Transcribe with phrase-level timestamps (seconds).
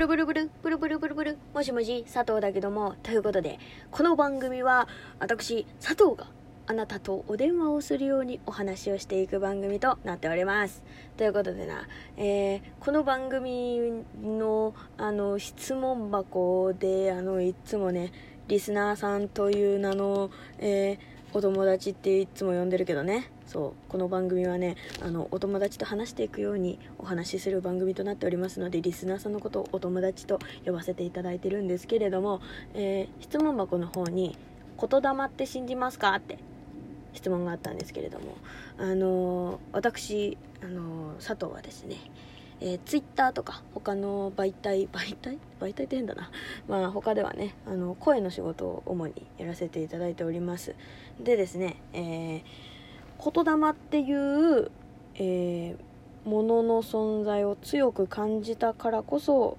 [0.00, 2.94] ルブルブルブルブルブルブルもしもし佐藤だけども。
[3.02, 3.58] ということで
[3.90, 4.88] この番組は
[5.18, 6.26] 私佐藤が
[6.66, 10.82] あなたとお電話をするようにお話をしていく番組となっております。
[11.18, 11.86] ということでな、
[12.16, 18.10] えー、この番組のあの質問箱であのいつもね
[18.48, 20.30] リスナーさんという名の、
[20.60, 32.40] えーお友達っていつも呼んでるけどねそうこの番組はねあのお友達と話していくようにお話しする番組となっておりますのでリスナーさんのことをお友達と呼ばせていただいてるんですけれども、
[32.74, 34.36] えー、質問箱の方に
[34.80, 36.38] 「言霊って信じますか?」って
[37.12, 38.36] 質問があったんですけれども
[38.78, 41.96] あのー、私、あのー、佐藤はですね
[42.62, 45.38] えー、ツイッターとか他の媒体媒体？
[45.58, 46.30] 媒体って変だな。
[46.68, 50.74] まあ他ではねあの声の仕事を主にやらせていただいております。
[51.18, 54.70] でですね、えー、言霊っていう、
[55.14, 59.56] えー、ものの存在を強く感じたからこそ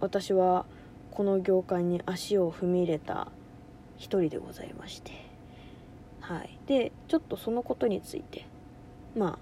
[0.00, 0.66] 私は
[1.12, 3.28] この業界に足を踏み入れた
[3.96, 5.12] 一人でございまして。
[6.20, 6.58] はい。
[6.66, 8.46] でちょっとそのことについて
[9.16, 9.38] まあ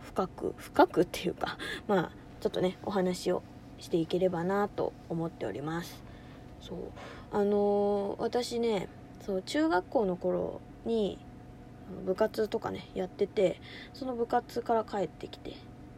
[0.00, 1.56] 深く深くっていうか
[1.88, 3.42] まあちょっとねお話を
[3.78, 6.04] していければなと思っております。
[6.60, 6.78] そう。
[7.32, 8.86] あのー、私ね
[9.22, 11.18] そう中学校の頃に
[12.04, 13.62] 部活とかねやってて
[13.94, 15.54] その部活から帰ってきて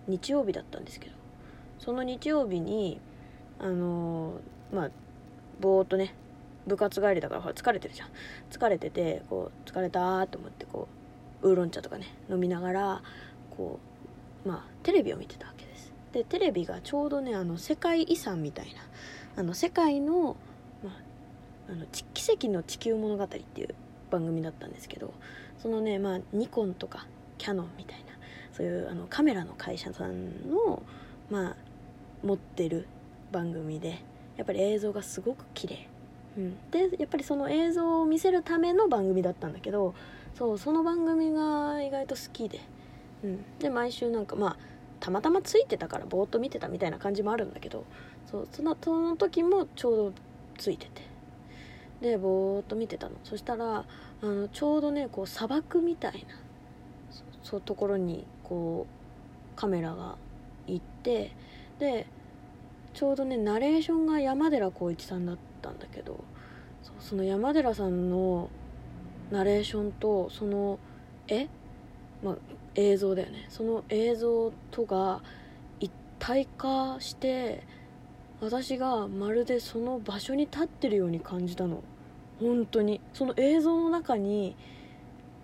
[0.06, 1.16] 日曜日だったんですけど
[1.80, 3.00] その日曜日に
[3.58, 4.90] あのー、まあ
[5.58, 6.14] ぼーっとね
[6.64, 8.08] 部活帰りだからほら疲れてるじゃん。
[8.52, 10.86] 疲れててこう疲れたと思ってこ
[11.42, 13.02] うウーロン茶とかね飲みながら
[13.56, 13.80] こ
[14.44, 15.65] うまあテレビを見てたわけ。
[16.16, 18.80] でテレビがちょうどねあの世界遺産みたいな
[19.36, 20.34] あの世界の,、
[20.82, 20.90] ま
[21.68, 23.74] あ、の奇跡の地球物語っていう
[24.10, 25.12] 番組だったんですけど
[25.58, 27.06] そのね、まあ、ニコンとか
[27.36, 28.04] キャノンみたいな
[28.50, 30.82] そういうあのカメラの会社さんの、
[31.28, 31.56] まあ、
[32.24, 32.88] 持ってる
[33.30, 34.02] 番組で
[34.38, 35.86] やっぱり映像がすごく綺麗、
[36.38, 39.94] うん、でやっぱりその映像を見せるための番組だったんだけど
[40.34, 42.62] そうその番組が意外と好きで、
[43.22, 47.84] うん、で毎週なんかまあたまたまついてたからぼーっと見てたみたいな感じもあるんだけど
[48.30, 50.12] そうそのその時もちょうど
[50.58, 51.16] ついてて。
[52.00, 53.16] でぼーっと見てたの。
[53.24, 53.84] そしたら
[54.22, 56.34] あのちょうどねこう砂漠みたいな
[57.42, 60.16] そうところにこうカメラが
[60.66, 61.32] 行って
[61.78, 62.06] で
[62.92, 66.24] ちょうどねナレーションが山寺宏一さんだったんだけど
[67.00, 68.50] その山寺さんの
[69.30, 70.78] ナレーションとその
[71.28, 71.48] 絵
[72.22, 72.36] まあ、
[72.74, 73.46] 映像だよね。
[73.48, 75.22] その映像とが
[75.80, 77.62] 一体化して
[78.40, 81.82] 私がまるでその場所に立ってるように感じたの。
[82.40, 83.00] 本当に。
[83.14, 84.56] その映像の中に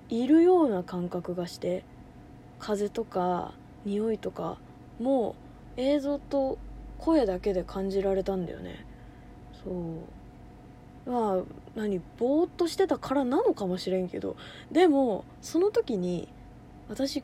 [0.09, 1.84] いるような感覚がして
[2.59, 4.59] 風とか匂いとか
[5.00, 5.34] も
[5.77, 6.59] 映像と
[6.99, 8.84] 声だけで感じられたんだよね。
[9.65, 11.11] そう。
[11.11, 11.43] まあ
[11.75, 14.37] 何ぼーっとしてたからなのかもしれんけど。
[14.71, 16.28] でもその時に
[16.88, 17.22] 私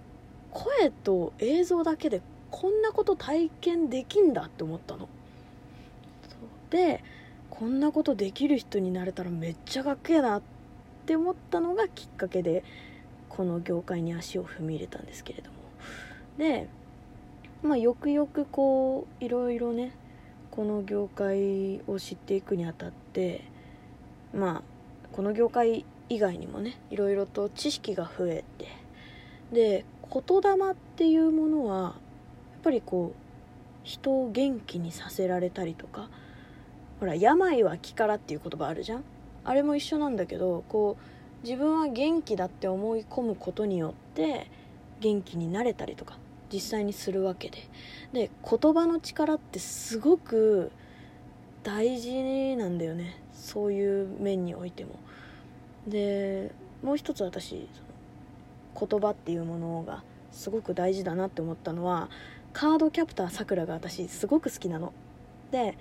[0.50, 5.08] 声と映像だけでこんなこと体験できんだって思ったの。
[6.70, 7.02] で
[7.50, 10.42] こんなことできる人になれたらめっちゃかっけえなっ
[11.06, 12.62] て思ったのがきっかけで
[13.28, 15.56] この業界に足を踏み入れたんですけれども。
[16.38, 16.68] で
[17.62, 19.92] まあよくよくこういろいろね
[20.50, 23.44] この業界を知っていくにあたって
[24.32, 24.62] まあ
[25.12, 28.66] この業界以外にもねいろいろと知識が増えて
[29.52, 31.92] で言霊っていうものはやっ
[32.62, 33.18] ぱりこう
[33.82, 36.10] 人を元気にさせられたりとか
[37.00, 39.04] ほら病は気からっていう言葉あるじゃん。
[39.44, 44.50] あれも一緒なんだけどこう自分は元気だって思い込むことによって
[45.00, 46.18] 元気になれたりとか
[46.52, 47.58] 実際にするわけで。
[48.12, 50.72] で言葉の力ってすごく
[51.62, 53.22] 大事なんだよね。
[53.32, 54.96] そういう面においても。
[55.86, 56.50] で
[56.82, 57.68] もう一つ私
[58.78, 62.08] 言葉っていうものがすごく大事だなって思ったのは
[62.52, 64.92] カードキャプターさくらが私すごく好きなの。
[65.50, 65.76] で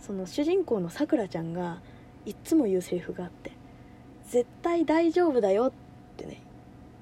[0.00, 1.80] その主人公のさくらちゃんが
[2.26, 3.52] いっつも言うセリフがあって
[4.28, 5.72] 「絶対大丈夫だよ」っ
[6.16, 6.42] てね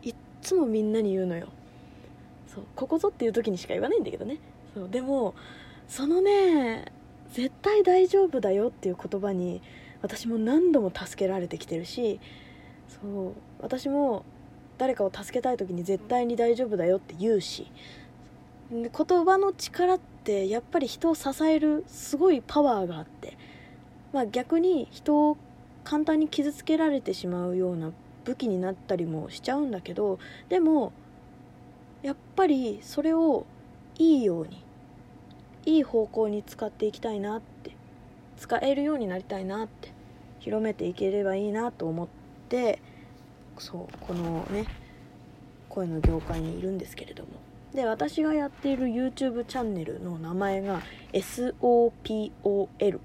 [0.02, 1.48] いっつもみんなに言うのよ。
[2.46, 4.38] そうここぞっていう時にしか言わないんだけどね。
[4.74, 5.34] そうでも
[5.88, 6.86] そのね
[7.32, 9.62] 「絶対大丈夫だよ」っていう言葉に
[10.02, 12.20] 私も何度も助けられてきてるし
[12.88, 14.24] そう私も
[14.80, 17.70] 誰かを助けたい時に絶対に大丈夫だよって言うし
[18.70, 18.88] 言
[19.26, 23.36] 葉の力ってやっぱり人を支えるすごいパワーがあって、
[24.14, 25.36] まあ、逆に人を
[25.84, 27.92] 簡単に傷つけられてしまうような
[28.24, 30.18] 武器になったりもしちゃうんだけど
[30.48, 30.94] でも
[32.02, 33.44] やっぱりそれを
[33.98, 34.64] いいように
[35.66, 37.72] いい方向に使っていきたいなって
[38.38, 39.92] 使えるようになりたいなって
[40.38, 42.08] 広めていければいいなと思っ
[42.48, 42.80] て
[43.60, 44.64] そうこのね
[45.68, 47.30] 声の業界にいるんですけれども。
[47.74, 52.98] で私がやっている YouTube チャンネルの名前が SOPOL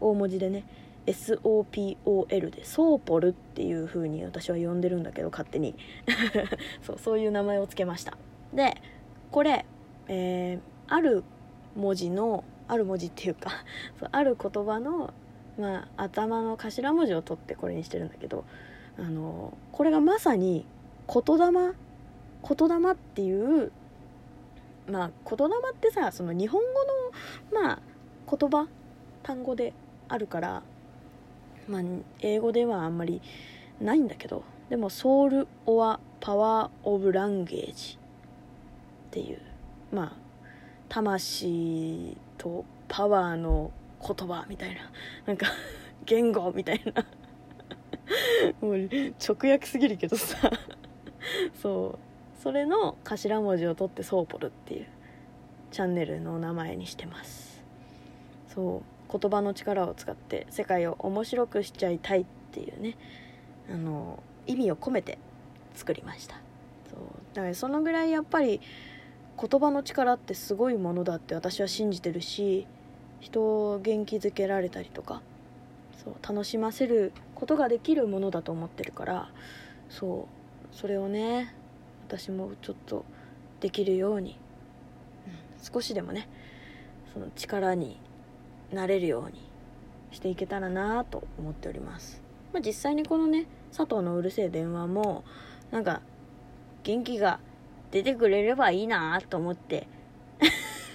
[0.00, 0.64] 大文字でね
[1.06, 5.74] SOPOL でソーポルっていう風に私は呼んでるんだけど勝手に。
[6.82, 8.16] そうそういう名前を付けました。
[8.52, 8.80] で
[9.32, 9.64] これ、
[10.06, 11.24] えー、ある
[11.74, 13.50] 文字のある文字っていうか
[14.12, 15.12] ある言葉の、
[15.58, 18.44] まあ、頭の頭文字を取ってこれにしてるんだけど
[18.98, 20.66] あのこれがまさに
[21.06, 21.74] 言霊？
[22.56, 23.72] 言霊っていう
[24.88, 26.60] まあ言霊ってさその日本
[27.52, 27.78] 語のまあ
[28.28, 28.66] 言葉？
[29.22, 29.72] 単語で
[30.08, 30.62] あるから
[31.68, 31.82] まあ
[32.20, 33.20] 英語ではあんまり
[33.80, 37.98] ないんだけどでもソウル・オア・パワー・オブ・ランゲージ
[39.08, 39.40] っていう
[39.92, 40.12] まあ
[40.88, 43.70] 魂とパワーの
[44.00, 44.80] 言葉みたいな
[45.26, 45.46] なんか
[46.04, 47.04] 言語みたいな。
[48.60, 50.50] もう直訳すぎるけどさ。
[51.60, 52.42] そう。
[52.42, 54.86] それの頭文字を取ってソーポルっていう
[55.70, 57.62] チャンネルの名前にしてます。
[58.48, 59.18] そう。
[59.18, 62.96] 言葉の力を使って世界を面白くしちゃいたいっていうね。
[63.70, 65.18] あの意味を込めて
[65.74, 66.36] 作りました。
[66.90, 67.00] そう。
[67.34, 68.60] だからそのぐらいやっぱり
[69.38, 72.66] 言葉の力ってすごいものだって私は信じてるし
[73.20, 75.22] 人を元気づけられたりとか
[76.02, 79.30] そう楽しませることができるものだと思ってるから
[79.88, 80.26] そ
[80.72, 81.54] うそれをね
[82.08, 83.04] 私もちょっと
[83.60, 84.36] できるように、
[85.26, 86.28] うん、少しでもね
[87.12, 88.00] その力に
[88.72, 89.48] なれるように
[90.10, 92.20] していけたらなと思っております、
[92.52, 95.22] まあ、実際にこのね佐藤のうるせえ電話も
[95.70, 96.02] なんか
[96.82, 97.38] 元気が
[97.92, 99.86] 出てくれればいいなと思って。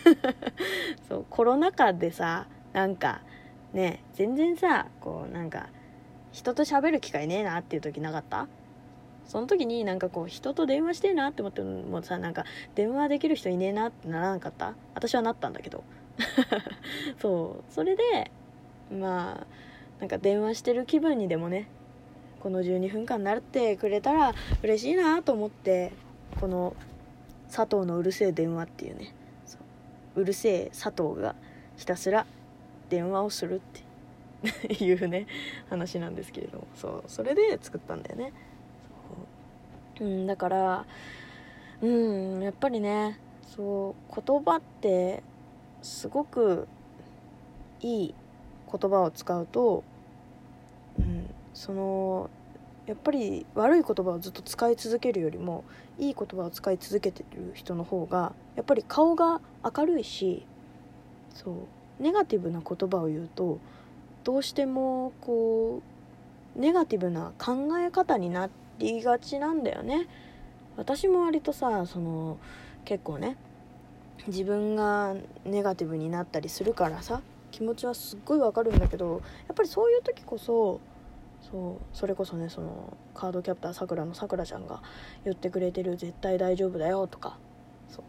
[1.07, 3.22] そうコロナ禍でさなんか
[3.72, 5.69] ね全然さこうなんか
[6.34, 8.48] 人と喋る機会ねえなっていう時なかった？
[9.28, 12.44] その時になんかこう人と電話してえなって思ってもさなんか
[12.76, 14.74] 電話できる人いねえなってならなかった？
[14.94, 15.84] 私はなったんだけど。
[17.22, 17.74] そう。
[17.74, 18.32] それで
[18.92, 19.48] まあ
[20.00, 21.68] なんか電話してる気分にでもね
[22.42, 25.94] この12分間なってくれたら嬉しいなと思って
[26.42, 26.76] この
[27.50, 29.14] 佐藤のうるせえ電話っていうね。
[30.16, 30.24] う。
[30.26, 31.36] るせえ佐藤が
[31.78, 32.26] ひたすら
[32.90, 33.82] 電話をするって
[34.80, 35.28] いうね
[35.69, 36.68] 話なんですけれども。
[36.75, 38.34] そうそれで作ったんだよね。
[40.00, 40.86] うんだから
[41.81, 43.19] うんやっぱりね
[43.56, 45.24] そう言葉って
[45.81, 46.68] すごく
[47.81, 48.16] いい
[48.72, 49.84] 言葉を使うと、
[50.98, 52.30] うん、その
[52.86, 55.63] やっぱり悪い言葉をずっと使い続けるよりも
[56.00, 60.46] いい言葉を使い続けてる人の方がやっぱり顔が明るいし
[61.34, 61.51] そ
[62.00, 63.60] うネガティブな言葉を言うと
[64.24, 65.81] どうしてもこ
[66.56, 68.50] うネガティブな考え方にな
[68.80, 70.08] りがちなんだよね。
[70.78, 72.38] 私も割とさその
[72.86, 73.38] 結構ね
[74.28, 75.16] 自分が
[75.46, 77.22] ネガティブになったりするからさ
[77.52, 80.80] 気持ちはすっごいわかるんだけどやっぱりそういう時こそ
[81.42, 84.81] そうそれこそねそのカードキャプターさくらのさくらちゃんが
[85.25, 87.38] 言ってくれてる「絶対大丈夫だよ」とか
[87.90, 88.04] そう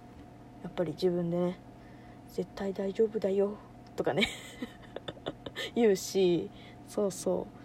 [0.63, 1.59] やっぱり自分でね
[2.33, 3.57] 「絶対大丈夫だよ」
[3.97, 4.29] とかね。
[5.75, 6.51] 言うし
[6.89, 7.65] そうそう。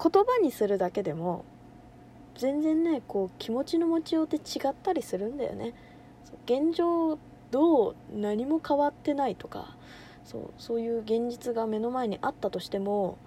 [0.00, 1.44] 言葉にするだけでも
[2.36, 5.74] 全然ねこう気持ちの持ちようって違ったりするんだよね。
[6.44, 7.18] 現状
[7.50, 9.76] どう何も変わってないとか
[10.24, 13.18] そうそういう現実が目の前にあったとしても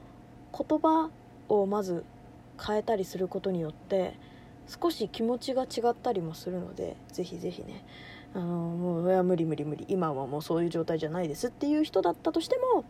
[0.58, 1.10] 言葉
[1.50, 2.06] をまず
[2.64, 4.14] 変えたりすることによって
[4.68, 7.84] 少し気持ちが違ったりもするのでぜひぜひね。
[8.34, 9.86] あのもういや無理無理無理。
[9.90, 12.86] 今はもうそういう状態じゃないですっていう人だったとしても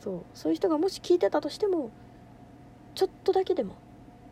[0.00, 0.20] そう。
[0.34, 1.90] そういう人がもし聞いてたとしても
[2.94, 3.74] ちょっとだけでも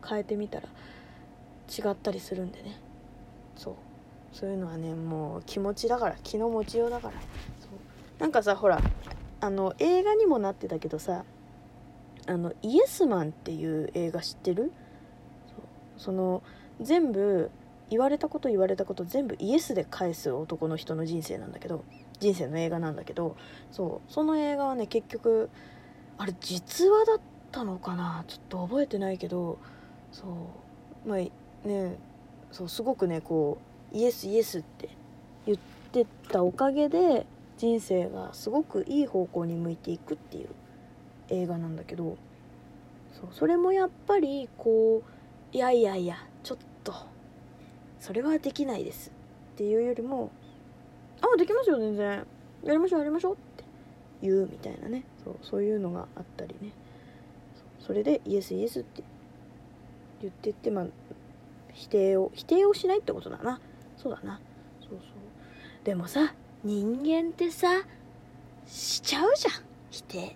[0.07, 2.79] 変えてみたら違ったりするんでね。
[3.55, 3.75] そう。
[4.31, 7.13] そういうのはねもう気持ちだから気の持ちようだから。
[7.59, 8.21] そう。
[8.21, 8.81] なんかさほら
[9.41, 11.23] あの映画にもなってたけどさ
[12.27, 14.71] あのイエスマンっていう映画知ってる？
[15.97, 16.43] その
[16.81, 17.51] 全部
[17.89, 21.83] 言われたこと言われたこと全部イエスで返す男の人の人生なんだけど
[22.19, 23.35] 人生の映画なんだけど
[23.71, 25.49] そうその映画はね結局
[26.17, 27.19] あれ実話だっ
[27.51, 28.23] たのかな？
[28.27, 29.57] ちょっと覚えてないけど
[30.11, 30.27] そ
[31.05, 31.17] うまあ
[31.67, 31.97] ね
[32.51, 33.57] そうすごくねこ
[33.93, 34.89] うイエスイエスって
[35.45, 35.57] 言っ
[35.91, 37.25] てたおかげで
[37.57, 40.49] 人生がすごくいい方向に向いていくっていう
[41.29, 42.17] 映画なんだけど
[43.19, 46.93] そうそれもやっぱりこういやいやいやちょっと
[47.99, 49.11] それはできないです
[49.53, 50.31] っていうよりも
[51.21, 52.25] あできますよ全然。
[52.63, 53.63] やりましょうやりましょうって
[54.21, 55.03] 言うみたいなね。
[55.23, 56.71] そうそういうのがあったりね。
[57.79, 59.03] それでイエスイエスって
[60.21, 60.85] 言ってってまあ
[61.73, 63.59] 否定を否定をしないってことだな。
[63.97, 64.39] そうだな。
[64.81, 64.99] そうそう。
[65.83, 67.67] でもさ人間ってさ
[68.65, 69.63] しちゃうじゃん。
[69.91, 70.35] 否定。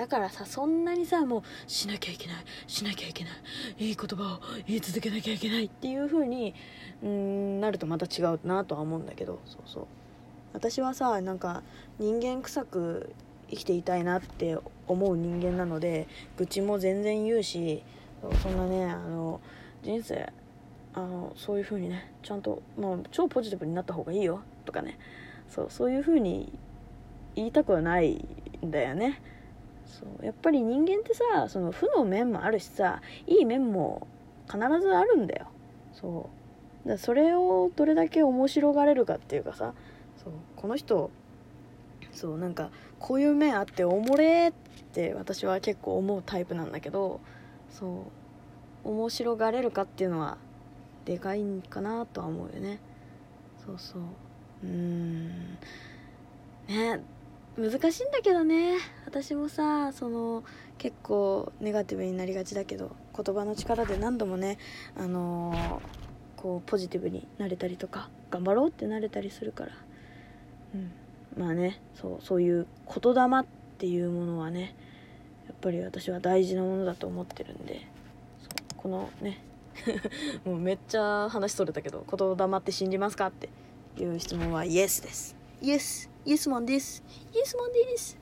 [0.00, 3.28] だからさそんなにさもうしなきゃいけないしなきゃいけな
[3.78, 6.54] いいい言葉を言い続けなきゃいけないっていう風に
[7.02, 9.86] うんなるとまた違うなとは思うんだけどそうそう。
[10.54, 11.62] 私はさなんか
[11.98, 13.12] 人間臭く
[13.50, 14.56] 生きていたいなって
[14.88, 17.82] 思う人間なので愚痴も全然言うし
[18.42, 19.38] そんなねあの
[19.82, 20.32] 人生
[20.94, 24.98] あのそういう風にねちゃんと、まあ、超ポジティブになった方がいいよとかね。
[25.50, 26.58] そうそういう風に
[27.34, 28.24] 言いたくはない
[28.64, 29.20] んだよね。
[29.90, 30.24] そう。
[30.24, 34.06] やっぱり人間ってさその負の面もあるしさいい面も
[34.46, 35.46] 必ずあるんだよ。
[35.92, 36.30] そ
[36.86, 36.88] う。
[36.88, 39.74] だそれをどれだけ面白がれるかっていうかさ
[40.22, 40.32] そう。
[40.56, 41.10] この人
[42.12, 44.52] そうなんかこういう面あっておもれっ
[44.92, 47.20] て私は結構思うタイプなんだけど
[47.70, 48.88] そう。
[48.88, 50.38] 面白がれるかっていうのは
[51.04, 52.80] でかいんかなとは思うよね。
[53.64, 54.02] そうそう。
[54.64, 55.58] うーん。
[56.68, 57.00] ね。
[57.56, 58.78] 難しいんだけどね。
[59.06, 60.44] 私もさその
[60.78, 64.58] 結構ネガティブになりがちだけど言葉の力で何度もね
[64.96, 69.72] あのー、こうポジティブになれたりとか頑張ろうってなれたりするから。
[70.74, 70.92] うん。
[71.36, 73.44] まあねそうそういう言霊っ
[73.78, 74.74] ていうものはね
[75.46, 77.86] やっぱり私は大事なものだと思ってるんで
[78.76, 79.42] このね
[80.44, 83.48] もうめっちゃ話それたけど言霊って信じますかって
[83.98, 85.36] いう質問はイエスです。
[85.62, 86.09] イエス。
[86.24, 87.02] イエスマンです。
[87.32, 88.18] イエスマンです。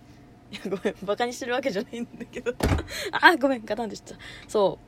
[0.51, 2.55] い やごめんバカにしてるわけじゃないんだけど。
[3.13, 4.15] あごめんガタンでした。
[4.47, 4.79] そ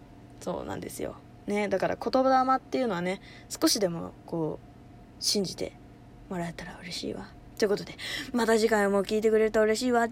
[0.40, 0.44] う。
[0.44, 1.16] そうなんですよ。
[1.46, 5.72] ねだから言霊っていうのはね少しでもこう信じて
[6.28, 7.28] もらえたら嬉しいわ。
[7.58, 7.94] ということで
[8.32, 10.08] また次回も聞いてくれると嬉しいわ。